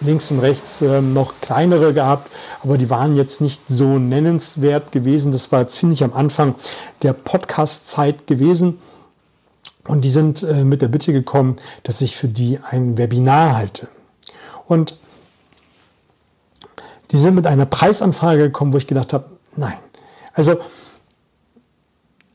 links 0.00 0.30
und 0.30 0.38
rechts 0.38 0.80
ähm, 0.80 1.12
noch 1.12 1.34
kleinere 1.42 1.92
gehabt, 1.92 2.30
aber 2.62 2.78
die 2.78 2.88
waren 2.88 3.14
jetzt 3.14 3.42
nicht 3.42 3.60
so 3.68 3.98
nennenswert 3.98 4.90
gewesen. 4.90 5.32
Das 5.32 5.52
war 5.52 5.68
ziemlich 5.68 6.02
am 6.02 6.14
Anfang 6.14 6.54
der 7.02 7.12
Podcast-Zeit 7.12 8.26
gewesen. 8.26 8.78
Und 9.86 10.06
die 10.06 10.10
sind 10.10 10.42
äh, 10.42 10.64
mit 10.64 10.80
der 10.80 10.88
Bitte 10.88 11.12
gekommen, 11.12 11.58
dass 11.82 12.00
ich 12.00 12.16
für 12.16 12.28
die 12.28 12.58
ein 12.70 12.96
Webinar 12.96 13.54
halte. 13.54 13.88
Und 14.66 14.96
die 17.10 17.18
sind 17.18 17.34
mit 17.34 17.46
einer 17.46 17.66
Preisanfrage 17.66 18.44
gekommen, 18.44 18.72
wo 18.72 18.78
ich 18.78 18.86
gedacht 18.86 19.12
habe, 19.12 19.26
nein, 19.56 19.76
also, 20.32 20.58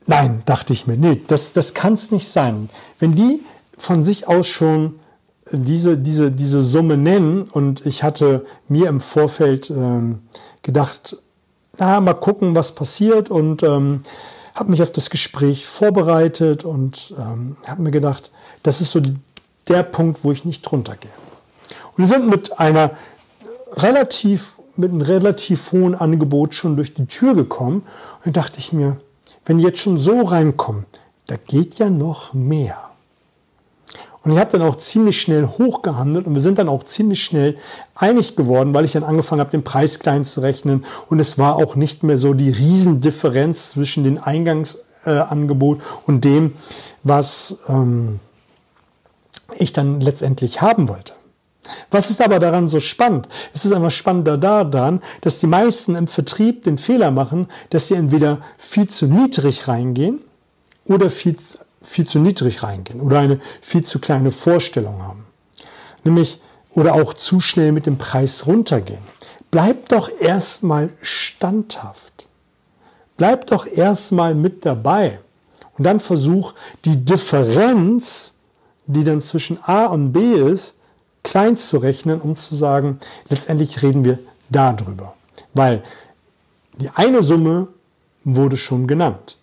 nein, 0.06 0.42
dachte 0.46 0.72
ich 0.72 0.86
mir, 0.86 0.96
nee, 0.96 1.22
das, 1.26 1.52
das 1.52 1.74
kann 1.74 1.94
es 1.94 2.10
nicht 2.10 2.28
sein. 2.28 2.68
Wenn 2.98 3.14
die 3.14 3.42
von 3.78 4.02
sich 4.02 4.28
aus 4.28 4.46
schon 4.46 4.98
diese, 5.50 5.96
diese, 5.96 6.32
diese 6.32 6.62
Summe 6.62 6.96
nennen 6.96 7.42
und 7.42 7.86
ich 7.86 8.02
hatte 8.02 8.44
mir 8.68 8.88
im 8.88 9.00
Vorfeld 9.00 9.70
ähm, 9.70 10.20
gedacht, 10.62 11.16
na, 11.78 12.00
mal 12.00 12.14
gucken, 12.14 12.54
was 12.54 12.74
passiert 12.74 13.30
und 13.30 13.62
ähm, 13.62 14.02
habe 14.54 14.70
mich 14.70 14.82
auf 14.82 14.90
das 14.90 15.10
Gespräch 15.10 15.66
vorbereitet 15.66 16.64
und 16.64 17.14
ähm, 17.18 17.56
habe 17.66 17.82
mir 17.82 17.90
gedacht, 17.90 18.30
das 18.62 18.80
ist 18.80 18.92
so 18.92 19.00
der 19.68 19.82
Punkt, 19.82 20.20
wo 20.22 20.32
ich 20.32 20.44
nicht 20.44 20.62
drunter 20.62 20.96
gehe. 20.96 21.10
Und 21.96 21.98
wir 21.98 22.06
sind 22.06 22.28
mit 22.28 22.58
einer 22.58 22.92
relativ 23.72 24.55
mit 24.78 24.90
einem 24.90 25.00
relativ 25.00 25.72
hohen 25.72 25.94
Angebot 25.94 26.54
schon 26.54 26.76
durch 26.76 26.94
die 26.94 27.06
Tür 27.06 27.34
gekommen 27.34 27.82
und 28.24 28.36
dachte 28.36 28.58
ich 28.58 28.72
mir, 28.72 28.96
wenn 29.44 29.58
die 29.58 29.64
jetzt 29.64 29.80
schon 29.80 29.98
so 29.98 30.22
reinkommen, 30.22 30.86
da 31.26 31.36
geht 31.36 31.78
ja 31.78 31.90
noch 31.90 32.34
mehr. 32.34 32.86
Und 34.26 34.32
ich 34.32 34.38
habe 34.38 34.58
dann 34.58 34.62
auch 34.62 34.74
ziemlich 34.74 35.20
schnell 35.20 35.46
hochgehandelt 35.46 36.26
und 36.26 36.34
wir 36.34 36.40
sind 36.40 36.58
dann 36.58 36.68
auch 36.68 36.82
ziemlich 36.82 37.22
schnell 37.22 37.56
einig 37.94 38.34
geworden, 38.34 38.74
weil 38.74 38.84
ich 38.84 38.90
dann 38.90 39.04
angefangen 39.04 39.40
habe, 39.40 39.52
den 39.52 39.62
Preis 39.62 40.00
klein 40.00 40.24
zu 40.24 40.40
rechnen. 40.40 40.84
Und 41.08 41.20
es 41.20 41.38
war 41.38 41.54
auch 41.54 41.76
nicht 41.76 42.02
mehr 42.02 42.18
so 42.18 42.34
die 42.34 42.50
Riesendifferenz 42.50 43.70
zwischen 43.70 44.02
dem 44.02 44.18
Eingangsangebot 44.18 45.78
äh, 45.78 45.82
und 46.06 46.24
dem, 46.24 46.54
was 47.04 47.60
ähm, 47.68 48.18
ich 49.54 49.72
dann 49.72 50.00
letztendlich 50.00 50.60
haben 50.60 50.88
wollte. 50.88 51.12
Was 51.90 52.10
ist 52.10 52.20
aber 52.20 52.38
daran 52.38 52.68
so 52.68 52.80
spannend? 52.80 53.28
Es 53.54 53.64
ist 53.64 53.72
einfach 53.72 53.90
spannender 53.90 54.38
daran, 54.38 55.02
dass 55.20 55.38
die 55.38 55.46
meisten 55.46 55.94
im 55.94 56.08
Vertrieb 56.08 56.64
den 56.64 56.78
Fehler 56.78 57.10
machen, 57.10 57.48
dass 57.70 57.88
sie 57.88 57.94
entweder 57.94 58.40
viel 58.58 58.88
zu 58.88 59.06
niedrig 59.06 59.68
reingehen 59.68 60.20
oder 60.84 61.10
viel, 61.10 61.36
viel 61.82 62.06
zu 62.06 62.18
niedrig 62.18 62.62
reingehen 62.62 63.00
oder 63.00 63.18
eine 63.20 63.40
viel 63.60 63.84
zu 63.84 63.98
kleine 63.98 64.30
Vorstellung 64.30 65.02
haben. 65.02 65.26
Nämlich, 66.04 66.40
oder 66.72 66.94
auch 66.94 67.14
zu 67.14 67.40
schnell 67.40 67.72
mit 67.72 67.86
dem 67.86 67.98
Preis 67.98 68.46
runtergehen. 68.46 69.02
Bleib 69.50 69.88
doch 69.88 70.10
erstmal 70.20 70.90
standhaft. 71.00 72.28
Bleib 73.16 73.46
doch 73.46 73.66
erstmal 73.66 74.34
mit 74.34 74.66
dabei. 74.66 75.20
Und 75.78 75.84
dann 75.84 76.00
versuch 76.00 76.54
die 76.84 77.04
Differenz, 77.04 78.34
die 78.86 79.04
dann 79.04 79.20
zwischen 79.20 79.58
A 79.62 79.86
und 79.86 80.12
B 80.12 80.34
ist, 80.34 80.78
klein 81.26 81.56
zu 81.56 81.78
rechnen, 81.78 82.20
um 82.20 82.36
zu 82.36 82.54
sagen, 82.54 83.00
letztendlich 83.28 83.82
reden 83.82 84.04
wir 84.04 84.20
darüber. 84.48 85.14
Weil 85.54 85.82
die 86.78 86.88
eine 86.94 87.24
Summe 87.24 87.66
wurde 88.22 88.56
schon 88.56 88.86
genannt. 88.86 89.36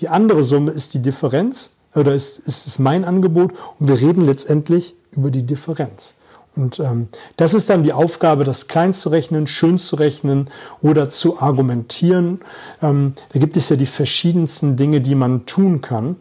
Die 0.00 0.08
andere 0.08 0.42
Summe 0.42 0.70
ist 0.70 0.94
die 0.94 1.02
Differenz 1.02 1.76
oder 1.94 2.14
ist, 2.14 2.38
ist, 2.38 2.66
ist 2.66 2.78
mein 2.78 3.04
Angebot 3.04 3.52
und 3.78 3.88
wir 3.88 4.00
reden 4.00 4.24
letztendlich 4.24 4.94
über 5.12 5.30
die 5.30 5.44
Differenz. 5.44 6.14
Und 6.56 6.80
ähm, 6.80 7.08
das 7.36 7.52
ist 7.52 7.68
dann 7.68 7.82
die 7.82 7.92
Aufgabe, 7.92 8.44
das 8.44 8.66
klein 8.66 8.94
zu 8.94 9.10
rechnen, 9.10 9.46
schön 9.46 9.78
zu 9.78 9.96
rechnen 9.96 10.48
oder 10.80 11.10
zu 11.10 11.38
argumentieren. 11.38 12.40
Ähm, 12.80 13.12
da 13.32 13.38
gibt 13.38 13.58
es 13.58 13.68
ja 13.68 13.76
die 13.76 13.86
verschiedensten 13.86 14.76
Dinge, 14.76 15.02
die 15.02 15.14
man 15.14 15.44
tun 15.44 15.82
kann. 15.82 16.16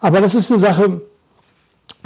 Aber 0.00 0.22
das 0.22 0.34
ist 0.34 0.50
eine 0.50 0.58
Sache, 0.58 1.02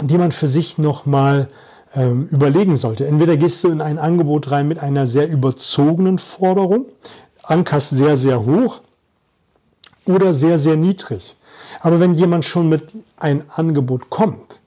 die 0.01 0.17
man 0.17 0.33
für 0.33 0.49
sich 0.49 0.77
nochmal 0.77 1.47
ähm, 1.95 2.27
überlegen 2.31 2.75
sollte. 2.75 3.07
Entweder 3.07 3.37
gehst 3.37 3.63
du 3.63 3.69
in 3.69 3.81
ein 3.81 3.97
Angebot 3.97 4.51
rein 4.51 4.67
mit 4.67 4.79
einer 4.79 5.07
sehr 5.07 5.29
überzogenen 5.29 6.19
Forderung, 6.19 6.85
ankerst 7.43 7.91
sehr, 7.91 8.17
sehr 8.17 8.45
hoch 8.45 8.81
oder 10.05 10.33
sehr, 10.33 10.57
sehr 10.57 10.75
niedrig. 10.75 11.35
Aber 11.79 11.99
wenn 11.99 12.15
jemand 12.15 12.45
schon 12.45 12.69
mit 12.69 12.93
ein 13.17 13.43
Angebot 13.49 14.09
kommt, 14.09 14.59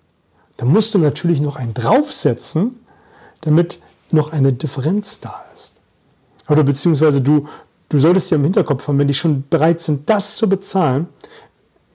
dann 0.56 0.68
musst 0.68 0.94
du 0.94 0.99
natürlich 0.99 1.40
noch 1.40 1.56
einen 1.56 1.75
draufsetzen, 1.75 2.85
damit 3.40 3.80
noch 4.11 4.32
eine 4.32 4.52
Differenz 4.52 5.20
da 5.20 5.44
ist. 5.54 5.75
Oder 6.49 6.64
beziehungsweise 6.64 7.20
du, 7.20 7.47
du 7.88 7.99
solltest 7.99 8.30
ja 8.30 8.37
im 8.37 8.44
Hinterkopf 8.44 8.88
haben, 8.88 8.99
wenn 8.99 9.08
die 9.08 9.14
schon 9.14 9.44
bereit 9.49 9.80
sind, 9.80 10.08
das 10.08 10.37
zu 10.37 10.49
bezahlen, 10.49 11.08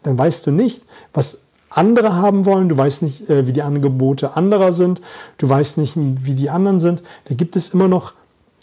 dann 0.03 0.17
weißt 0.17 0.47
du 0.47 0.51
nicht, 0.51 0.83
was 1.13 1.42
andere 1.77 2.15
haben 2.15 2.45
wollen, 2.45 2.69
du 2.69 2.77
weißt 2.77 3.01
nicht, 3.03 3.29
äh, 3.29 3.47
wie 3.47 3.53
die 3.53 3.61
Angebote 3.61 4.35
anderer 4.35 4.73
sind, 4.73 5.01
du 5.37 5.49
weißt 5.49 5.77
nicht, 5.77 5.93
wie 5.95 6.33
die 6.33 6.49
anderen 6.49 6.79
sind, 6.79 7.03
da 7.25 7.35
gibt 7.35 7.55
es 7.55 7.73
immer 7.73 7.87
noch 7.87 8.13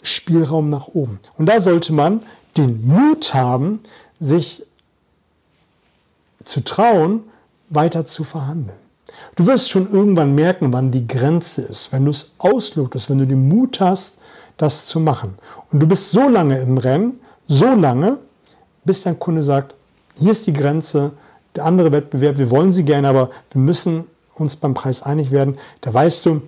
Spielraum 0.03 0.69
nach 0.69 0.87
oben. 0.87 1.19
Und 1.37 1.47
da 1.47 1.59
sollte 1.59 1.93
man 1.93 2.21
den 2.57 2.85
Mut 2.87 3.33
haben, 3.33 3.81
sich 4.19 4.63
zu 6.43 6.63
trauen, 6.63 7.21
weiter 7.69 8.05
zu 8.05 8.23
verhandeln. 8.23 8.77
Du 9.35 9.45
wirst 9.45 9.69
schon 9.69 9.91
irgendwann 9.91 10.35
merken, 10.35 10.73
wann 10.73 10.91
die 10.91 11.07
Grenze 11.07 11.61
ist, 11.61 11.93
wenn 11.93 12.05
du 12.05 12.11
es 12.11 12.33
auslotest, 12.37 13.09
wenn 13.09 13.19
du 13.19 13.27
den 13.27 13.47
Mut 13.47 13.79
hast, 13.79 14.19
das 14.57 14.87
zu 14.87 14.99
machen. 14.99 15.35
Und 15.71 15.79
du 15.79 15.87
bist 15.87 16.11
so 16.11 16.27
lange 16.27 16.59
im 16.59 16.77
Rennen, 16.77 17.19
so 17.47 17.73
lange, 17.73 18.17
bis 18.83 19.03
dein 19.03 19.19
Kunde 19.19 19.43
sagt, 19.43 19.75
hier 20.15 20.31
ist 20.31 20.47
die 20.47 20.53
Grenze, 20.53 21.11
der 21.55 21.65
andere 21.65 21.91
Wettbewerb, 21.91 22.37
wir 22.37 22.51
wollen 22.51 22.73
sie 22.73 22.85
gerne, 22.85 23.07
aber 23.07 23.29
wir 23.51 23.61
müssen 23.61 24.05
uns 24.35 24.55
beim 24.55 24.73
Preis 24.73 25.03
einig 25.03 25.31
werden. 25.31 25.57
Da 25.81 25.93
weißt 25.93 26.25
du 26.25 26.41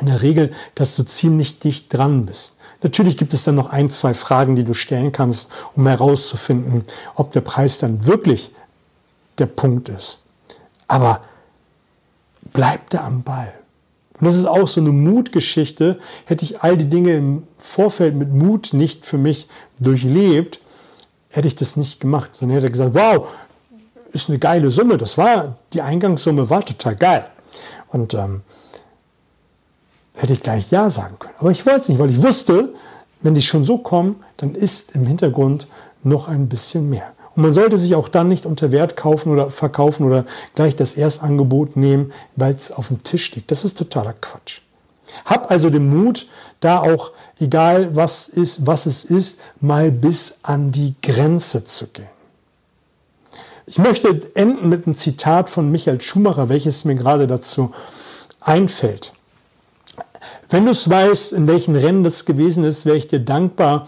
in 0.00 0.06
der 0.06 0.22
Regel, 0.22 0.52
dass 0.74 0.96
du 0.96 1.04
ziemlich 1.04 1.58
dicht 1.58 1.92
dran 1.92 2.26
bist. 2.26 2.58
Natürlich 2.82 3.16
gibt 3.16 3.34
es 3.34 3.44
dann 3.44 3.56
noch 3.56 3.70
ein, 3.70 3.90
zwei 3.90 4.14
Fragen, 4.14 4.54
die 4.54 4.64
du 4.64 4.72
stellen 4.72 5.10
kannst, 5.10 5.50
um 5.74 5.86
herauszufinden, 5.86 6.84
ob 7.16 7.32
der 7.32 7.40
Preis 7.40 7.78
dann 7.78 8.06
wirklich 8.06 8.52
der 9.38 9.46
Punkt 9.46 9.88
ist. 9.88 10.20
Aber 10.86 11.22
bleib 12.52 12.90
da 12.90 13.04
am 13.04 13.22
Ball. 13.22 13.52
Und 14.20 14.26
das 14.26 14.36
ist 14.36 14.46
auch 14.46 14.68
so 14.68 14.80
eine 14.80 14.90
Mutgeschichte. 14.90 15.98
Hätte 16.24 16.44
ich 16.44 16.62
all 16.62 16.76
die 16.76 16.88
Dinge 16.88 17.16
im 17.16 17.42
Vorfeld 17.58 18.14
mit 18.14 18.32
Mut 18.32 18.72
nicht 18.72 19.04
für 19.04 19.18
mich 19.18 19.48
durchlebt, 19.78 20.60
hätte 21.30 21.48
ich 21.48 21.56
das 21.56 21.76
nicht 21.76 22.00
gemacht. 22.00 22.30
Sondern 22.34 22.56
hätte 22.56 22.70
gesagt, 22.70 22.94
wow, 22.94 23.28
ist 24.12 24.28
eine 24.28 24.38
geile 24.38 24.70
Summe. 24.70 24.96
Das 24.96 25.18
war, 25.18 25.56
die 25.72 25.82
Eingangssumme 25.82 26.50
war 26.50 26.64
total 26.64 26.96
geil. 26.96 27.26
Und 27.88 28.14
ähm, 28.14 28.42
hätte 30.14 30.32
ich 30.32 30.42
gleich 30.42 30.70
Ja 30.70 30.90
sagen 30.90 31.16
können. 31.18 31.34
Aber 31.38 31.50
ich 31.50 31.64
wollte 31.66 31.80
es 31.80 31.88
nicht, 31.88 31.98
weil 31.98 32.10
ich 32.10 32.22
wusste, 32.22 32.74
wenn 33.20 33.34
die 33.34 33.42
schon 33.42 33.64
so 33.64 33.78
kommen, 33.78 34.22
dann 34.36 34.54
ist 34.54 34.94
im 34.94 35.06
Hintergrund 35.06 35.68
noch 36.02 36.28
ein 36.28 36.48
bisschen 36.48 36.88
mehr. 36.88 37.12
Und 37.34 37.42
man 37.42 37.52
sollte 37.52 37.78
sich 37.78 37.94
auch 37.94 38.08
dann 38.08 38.28
nicht 38.28 38.46
unter 38.46 38.72
Wert 38.72 38.96
kaufen 38.96 39.32
oder 39.32 39.50
verkaufen 39.50 40.04
oder 40.04 40.24
gleich 40.54 40.74
das 40.74 40.96
Erstangebot 40.96 41.76
nehmen, 41.76 42.12
weil 42.36 42.54
es 42.54 42.72
auf 42.72 42.88
dem 42.88 43.02
Tisch 43.04 43.34
liegt. 43.34 43.50
Das 43.50 43.64
ist 43.64 43.78
totaler 43.78 44.12
Quatsch. 44.12 44.60
Hab 45.24 45.50
also 45.50 45.70
den 45.70 45.88
Mut, 45.88 46.28
da 46.60 46.80
auch, 46.80 47.12
egal 47.38 47.94
was 47.94 48.28
ist, 48.28 48.66
was 48.66 48.86
es 48.86 49.04
ist, 49.04 49.40
mal 49.60 49.90
bis 49.90 50.40
an 50.42 50.72
die 50.72 50.94
Grenze 51.00 51.64
zu 51.64 51.88
gehen. 51.88 52.17
Ich 53.68 53.76
möchte 53.76 54.22
enden 54.34 54.70
mit 54.70 54.86
einem 54.86 54.96
Zitat 54.96 55.50
von 55.50 55.70
Michael 55.70 56.00
Schumacher, 56.00 56.48
welches 56.48 56.86
mir 56.86 56.94
gerade 56.94 57.26
dazu 57.26 57.74
einfällt. 58.40 59.12
Wenn 60.48 60.64
du 60.64 60.70
es 60.70 60.88
weißt, 60.88 61.34
in 61.34 61.46
welchen 61.46 61.76
Rennen 61.76 62.02
das 62.02 62.24
gewesen 62.24 62.64
ist, 62.64 62.86
wäre 62.86 62.96
ich 62.96 63.08
dir 63.08 63.20
dankbar, 63.20 63.86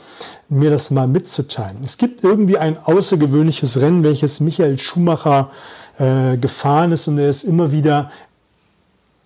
mir 0.50 0.68
das 0.68 0.90
mal 0.90 1.08
mitzuteilen. 1.08 1.78
Es 1.82 1.96
gibt 1.96 2.22
irgendwie 2.22 2.58
ein 2.58 2.76
außergewöhnliches 2.76 3.80
Rennen, 3.80 4.04
welches 4.04 4.40
Michael 4.40 4.78
Schumacher 4.78 5.50
äh, 5.98 6.36
gefahren 6.36 6.92
ist 6.92 7.08
und 7.08 7.16
er 7.16 7.30
ist 7.30 7.44
immer 7.44 7.72
wieder 7.72 8.10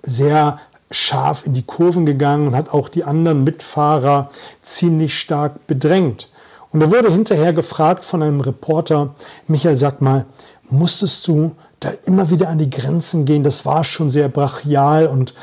sehr 0.04 0.61
scharf 0.92 1.44
in 1.46 1.54
die 1.54 1.64
Kurven 1.64 2.06
gegangen 2.06 2.46
und 2.46 2.54
hat 2.54 2.73
auch 2.73 2.88
die 2.88 3.02
anderen 3.02 3.42
Mitfahrer 3.42 4.30
ziemlich 4.62 5.18
stark 5.18 5.66
bedrängt. 5.66 6.28
Und 6.74 6.80
er 6.80 6.90
wurde 6.90 7.12
hinterher 7.12 7.52
gefragt 7.52 8.04
von 8.04 8.20
einem 8.20 8.40
Reporter, 8.40 9.14
Michael, 9.46 9.76
sag 9.76 10.00
mal, 10.00 10.26
musstest 10.68 11.28
du 11.28 11.54
da 11.78 11.90
immer 12.04 12.30
wieder 12.30 12.48
an 12.48 12.58
die 12.58 12.68
Grenzen 12.68 13.26
gehen? 13.26 13.44
Das 13.44 13.64
war 13.64 13.84
schon 13.84 14.10
sehr 14.10 14.28
brachial 14.28 15.06
und 15.06 15.34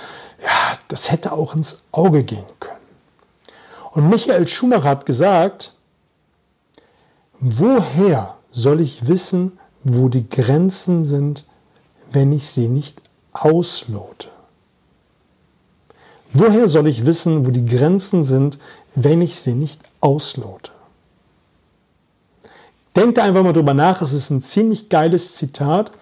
ja, 0.43 0.77
das 0.89 1.09
hätte 1.09 1.31
auch 1.31 1.55
ins 1.55 1.85
Auge 1.93 2.25
gehen 2.25 2.43
können. 2.59 2.75
Und 3.91 4.09
Michael 4.09 4.45
Schumacher 4.45 4.89
hat 4.89 5.05
gesagt, 5.05 5.73
woher 7.39 8.35
soll 8.51 8.81
ich 8.81 9.07
wissen, 9.07 9.57
wo 9.85 10.09
die 10.09 10.27
Grenzen 10.27 11.01
sind, 11.01 11.47
wenn 12.11 12.33
ich 12.33 12.49
sie 12.49 12.67
nicht 12.67 13.01
auslote? 13.31 14.27
Woher 16.33 16.67
soll 16.67 16.87
ich 16.87 17.05
wissen, 17.05 17.45
wo 17.45 17.51
die 17.51 17.65
Grenzen 17.65 18.25
sind, 18.25 18.59
wenn 18.95 19.21
ich 19.21 19.39
sie 19.39 19.53
nicht 19.53 19.79
auslote? 20.01 20.71
Denk 22.95 23.15
da 23.15 23.23
einfach 23.23 23.43
mal 23.43 23.53
drüber 23.53 23.73
nach, 23.73 24.01
es 24.01 24.11
ist 24.11 24.31
ein 24.31 24.41
ziemlich 24.41 24.89
geiles 24.89 25.35
Zitat. 25.35 25.93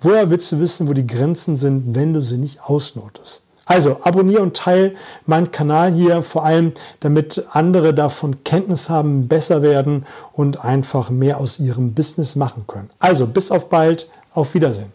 Woher 0.00 0.30
willst 0.30 0.50
du 0.50 0.58
wissen, 0.58 0.88
wo 0.88 0.92
die 0.92 1.06
Grenzen 1.06 1.54
sind, 1.54 1.94
wenn 1.94 2.12
du 2.12 2.20
sie 2.20 2.36
nicht 2.36 2.64
auslotest? 2.64 3.44
Also 3.64 3.98
abonniere 4.02 4.42
und 4.42 4.56
teile 4.56 4.96
meinen 5.24 5.52
Kanal 5.52 5.92
hier, 5.92 6.22
vor 6.22 6.44
allem 6.44 6.72
damit 6.98 7.46
andere 7.52 7.94
davon 7.94 8.42
Kenntnis 8.42 8.88
haben, 8.88 9.28
besser 9.28 9.62
werden 9.62 10.04
und 10.32 10.64
einfach 10.64 11.10
mehr 11.10 11.38
aus 11.38 11.60
ihrem 11.60 11.94
Business 11.94 12.34
machen 12.34 12.64
können. 12.66 12.90
Also 12.98 13.28
bis 13.28 13.52
auf 13.52 13.68
bald, 13.68 14.10
auf 14.32 14.54
Wiedersehen. 14.54 14.92